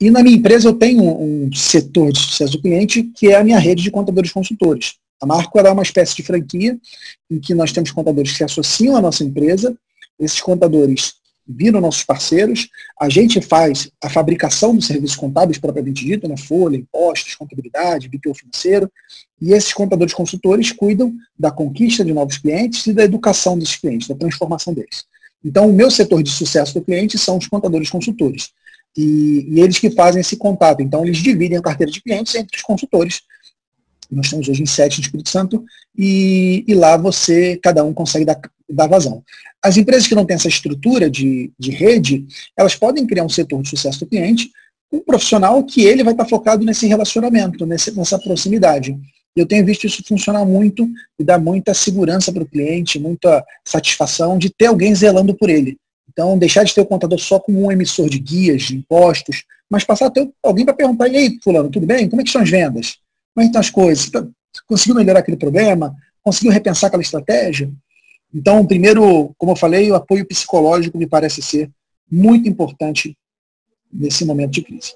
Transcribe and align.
E 0.00 0.10
na 0.10 0.22
minha 0.22 0.36
empresa 0.36 0.66
eu 0.66 0.72
tenho 0.72 1.04
um 1.04 1.52
setor 1.52 2.10
de 2.10 2.20
sucesso 2.20 2.52
do 2.52 2.62
cliente 2.62 3.02
que 3.02 3.28
é 3.28 3.36
a 3.36 3.44
minha 3.44 3.58
rede 3.58 3.82
de 3.82 3.90
contadores 3.90 4.32
consultores. 4.32 4.94
A 5.20 5.26
Marco 5.26 5.58
é 5.58 5.70
uma 5.70 5.82
espécie 5.82 6.16
de 6.16 6.22
franquia 6.22 6.78
em 7.30 7.38
que 7.38 7.54
nós 7.54 7.70
temos 7.70 7.90
contadores 7.90 8.30
que 8.32 8.38
se 8.38 8.44
associam 8.44 8.96
à 8.96 9.02
nossa 9.02 9.22
empresa. 9.22 9.76
Esses 10.18 10.40
contadores 10.40 11.16
viram 11.46 11.82
nossos 11.82 12.02
parceiros. 12.02 12.70
A 12.98 13.10
gente 13.10 13.42
faz 13.42 13.90
a 14.02 14.08
fabricação 14.08 14.74
dos 14.74 14.86
serviços 14.86 15.16
contábeis 15.16 15.58
propriamente 15.58 16.02
dito, 16.02 16.26
né? 16.26 16.36
folha, 16.38 16.76
impostos, 16.76 17.34
contabilidade, 17.34 18.08
BPO 18.08 18.32
financeiro. 18.32 18.90
E 19.38 19.52
esses 19.52 19.74
contadores 19.74 20.14
consultores 20.14 20.72
cuidam 20.72 21.12
da 21.38 21.50
conquista 21.50 22.02
de 22.02 22.14
novos 22.14 22.38
clientes 22.38 22.86
e 22.86 22.94
da 22.94 23.04
educação 23.04 23.58
desses 23.58 23.76
clientes, 23.76 24.08
da 24.08 24.14
transformação 24.14 24.72
deles. 24.72 25.04
Então, 25.44 25.68
o 25.68 25.72
meu 25.72 25.90
setor 25.90 26.22
de 26.22 26.30
sucesso 26.30 26.72
do 26.72 26.82
cliente 26.82 27.18
são 27.18 27.36
os 27.36 27.46
contadores 27.46 27.90
consultores. 27.90 28.50
E, 28.96 29.46
e, 29.48 29.60
eles 29.60 29.78
que 29.78 29.90
fazem 29.90 30.20
esse 30.20 30.36
contato. 30.36 30.82
Então, 30.82 31.04
eles 31.04 31.18
dividem 31.18 31.58
a 31.58 31.62
carteira 31.62 31.92
de 31.92 32.02
clientes 32.02 32.34
entre 32.34 32.56
os 32.56 32.62
consultores. 32.62 33.22
Nós 34.10 34.26
estamos 34.26 34.48
hoje 34.48 34.62
em 34.62 34.66
sete 34.66 34.98
no 34.98 35.04
Espírito 35.04 35.30
Santo 35.30 35.64
e, 35.96 36.64
e, 36.66 36.74
lá 36.74 36.96
você, 36.96 37.58
cada 37.62 37.84
um 37.84 37.94
consegue 37.94 38.24
dar, 38.24 38.40
dar 38.68 38.88
vazão. 38.88 39.22
As 39.62 39.76
empresas 39.76 40.06
que 40.06 40.14
não 40.14 40.24
têm 40.24 40.34
essa 40.34 40.48
estrutura 40.48 41.08
de, 41.08 41.52
de 41.58 41.70
rede, 41.70 42.26
elas 42.56 42.74
podem 42.74 43.06
criar 43.06 43.24
um 43.24 43.28
setor 43.28 43.62
de 43.62 43.68
sucesso 43.68 44.00
do 44.00 44.06
cliente, 44.06 44.50
um 44.92 45.00
profissional 45.00 45.62
que 45.64 45.82
ele 45.82 46.02
vai 46.02 46.12
estar 46.12 46.24
focado 46.24 46.64
nesse 46.64 46.86
relacionamento, 46.86 47.64
nesse, 47.64 47.96
nessa 47.96 48.18
proximidade. 48.18 48.98
Eu 49.36 49.46
tenho 49.46 49.64
visto 49.64 49.86
isso 49.86 50.02
funcionar 50.06 50.44
muito 50.44 50.88
e 51.18 51.22
dar 51.22 51.38
muita 51.38 51.72
segurança 51.72 52.32
para 52.32 52.42
o 52.42 52.48
cliente, 52.48 52.98
muita 52.98 53.44
satisfação 53.64 54.36
de 54.36 54.50
ter 54.50 54.66
alguém 54.66 54.94
zelando 54.94 55.34
por 55.34 55.48
ele. 55.48 55.78
Então, 56.20 56.36
deixar 56.36 56.64
de 56.64 56.74
ter 56.74 56.82
o 56.82 56.86
contador 56.86 57.18
só 57.18 57.40
como 57.40 57.64
um 57.64 57.72
emissor 57.72 58.06
de 58.10 58.18
guias, 58.18 58.64
de 58.64 58.76
impostos, 58.76 59.42
mas 59.70 59.84
passar 59.84 60.08
a 60.08 60.10
ter 60.10 60.30
alguém 60.42 60.66
para 60.66 60.74
perguntar, 60.74 61.08
e 61.08 61.16
aí, 61.16 61.38
fulano, 61.42 61.70
tudo 61.70 61.86
bem? 61.86 62.10
Como 62.10 62.20
é 62.20 62.22
que 62.22 62.28
estão 62.28 62.42
as 62.42 62.50
vendas? 62.50 62.98
Como 63.34 63.42
é 63.42 63.44
que 63.44 63.46
estão 63.46 63.60
as 63.60 63.70
coisas? 63.70 64.10
Tá, 64.10 64.26
conseguiu 64.66 64.96
melhorar 64.96 65.20
aquele 65.20 65.38
problema? 65.38 65.96
Conseguiu 66.22 66.52
repensar 66.52 66.88
aquela 66.88 67.02
estratégia? 67.02 67.72
Então, 68.34 68.66
primeiro, 68.66 69.34
como 69.38 69.52
eu 69.52 69.56
falei, 69.56 69.90
o 69.90 69.94
apoio 69.94 70.26
psicológico 70.26 70.98
me 70.98 71.06
parece 71.06 71.40
ser 71.40 71.70
muito 72.12 72.46
importante 72.46 73.16
nesse 73.90 74.22
momento 74.26 74.50
de 74.50 74.60
crise. 74.60 74.92